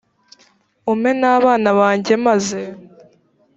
umpe 0.91 1.11
n 1.21 1.23
abana 1.35 1.69
banjye 1.79 2.13
maze 2.25 2.61